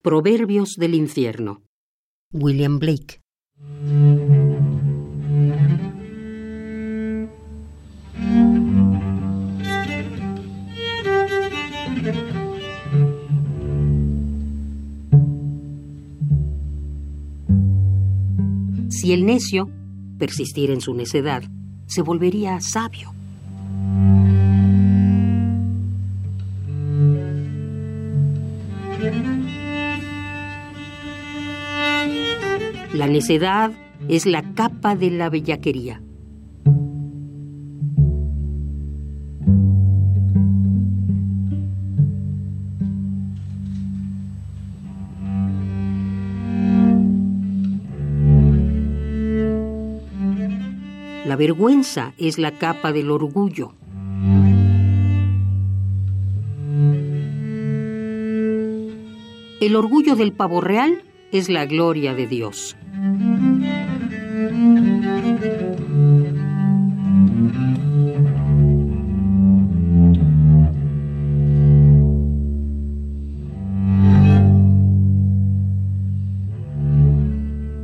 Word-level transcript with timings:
Proverbios 0.00 0.76
del 0.76 0.94
infierno. 0.94 1.64
William 2.32 2.78
Blake. 2.78 3.20
Si 18.88 19.12
el 19.12 19.26
necio 19.26 19.68
persistiera 20.16 20.72
en 20.72 20.80
su 20.80 20.94
necedad, 20.94 21.42
se 21.86 22.02
volvería 22.02 22.60
sabio. 22.60 23.17
La 32.94 33.06
necedad 33.06 33.70
es 34.08 34.24
la 34.24 34.54
capa 34.54 34.96
de 34.96 35.10
la 35.10 35.28
bellaquería. 35.28 36.00
La 51.26 51.36
vergüenza 51.36 52.14
es 52.16 52.38
la 52.38 52.52
capa 52.52 52.92
del 52.92 53.10
orgullo. 53.10 53.72
El 59.60 59.76
orgullo 59.76 60.16
del 60.16 60.32
pavo 60.32 60.62
real 60.62 61.02
es 61.32 61.48
la 61.48 61.66
gloria 61.66 62.14
de 62.14 62.26
Dios. 62.26 62.76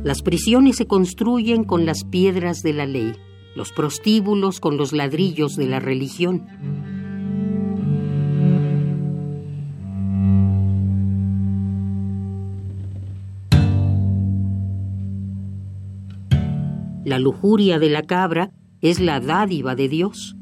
Las 0.03 0.21
prisiones 0.21 0.75
se 0.77 0.85
construyen 0.85 1.63
con 1.63 1.85
las 1.85 2.03
piedras 2.03 2.61
de 2.61 2.73
la 2.73 2.85
ley, 2.85 3.13
los 3.55 3.71
prostíbulos 3.71 4.59
con 4.59 4.77
los 4.77 4.93
ladrillos 4.93 5.55
de 5.55 5.65
la 5.65 5.79
religión. 5.79 6.45
La 17.05 17.19
lujuria 17.19 17.77
de 17.77 17.89
la 17.89 18.01
cabra 18.01 18.49
es 18.81 18.99
la 18.99 19.19
dádiva 19.19 19.75
de 19.75 19.89
Dios. 19.89 20.35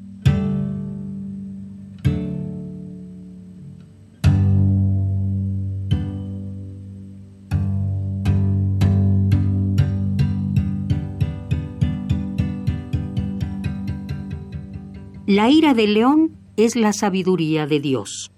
La 15.28 15.50
ira 15.50 15.73
del 15.73 15.95
león 15.95 16.38
es 16.56 16.78
la 16.78 16.94
sabiduría 16.94 17.67
de 17.67 17.81
Dios. 17.81 18.31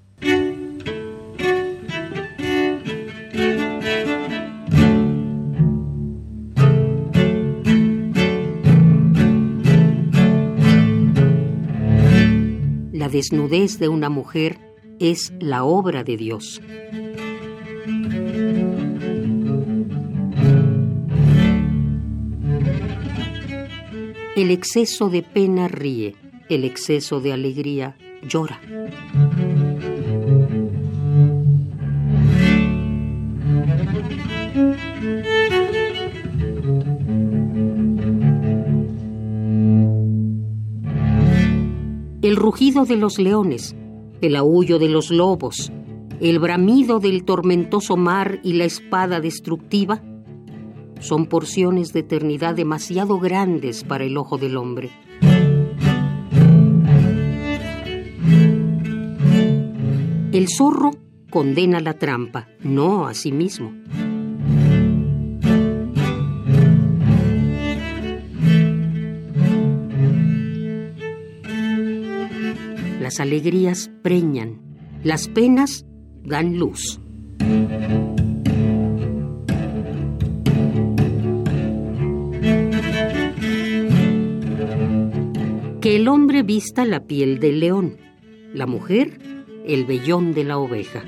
La 13.06 13.12
desnudez 13.12 13.78
de 13.78 13.88
una 13.88 14.10
mujer 14.10 14.58
es 15.00 15.32
la 15.40 15.64
obra 15.64 16.04
de 16.04 16.18
Dios. 16.18 16.60
El 24.36 24.50
exceso 24.50 25.10
de 25.12 25.22
pena 25.22 25.68
ríe, 25.68 26.16
el 26.50 26.64
exceso 26.64 27.22
de 27.22 27.34
alegría 27.34 27.96
llora. 28.24 28.60
El 42.26 42.38
rugido 42.38 42.86
de 42.86 42.96
los 42.96 43.20
leones, 43.20 43.76
el 44.20 44.36
aullo 44.36 44.80
de 44.80 44.90
los 44.90 45.12
lobos, 45.12 45.72
el 46.20 46.40
bramido 46.40 47.00
del 47.00 47.24
tormentoso 47.24 47.98
mar 47.98 48.40
y 48.42 48.54
la 48.54 48.66
espada 48.66 49.20
destructiva 49.20 50.02
son 51.00 51.28
porciones 51.28 51.94
de 51.94 52.00
eternidad 52.00 52.56
demasiado 52.56 53.20
grandes 53.20 53.84
para 53.84 54.06
el 54.06 54.18
ojo 54.18 54.40
del 54.40 54.58
hombre. 54.58 54.90
El 60.32 60.48
zorro 60.50 60.94
condena 61.30 61.80
la 61.80 61.94
trampa, 61.94 62.48
no 62.64 63.06
a 63.06 63.14
sí 63.14 63.32
mismo. 63.32 63.72
Las 73.16 73.22
alegrías 73.22 73.92
preñan, 74.02 74.60
las 75.02 75.30
penas 75.30 75.86
dan 76.26 76.58
luz. 76.58 77.00
Que 85.80 85.96
el 85.96 86.10
hombre 86.10 86.44
vista 86.44 86.84
la 86.84 87.06
piel 87.06 87.40
del 87.40 87.62
león, 87.62 87.96
la 88.54 88.66
mujer 88.66 89.18
el 89.66 89.86
vellón 89.86 90.34
de 90.34 90.44
la 90.44 90.58
oveja. 90.58 91.02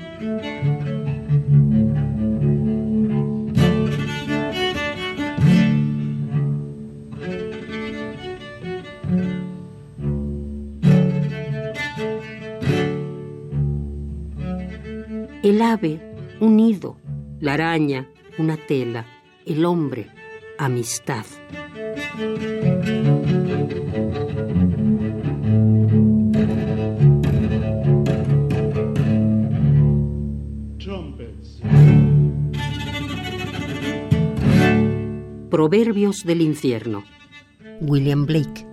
El 15.48 15.62
ave, 15.62 15.98
un 16.40 16.56
nido, 16.56 16.98
la 17.40 17.54
araña, 17.54 18.06
una 18.36 18.58
tela, 18.58 19.06
el 19.46 19.64
hombre, 19.64 20.10
amistad. 20.58 21.24
Proverbios 35.48 36.24
del 36.26 36.42
infierno. 36.42 37.04
William 37.80 38.26
Blake. 38.26 38.66